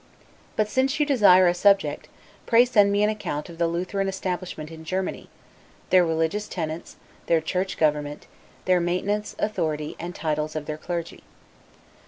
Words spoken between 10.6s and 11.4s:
their clergy.